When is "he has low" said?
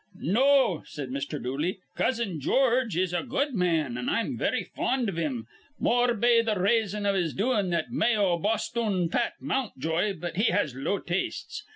10.37-10.97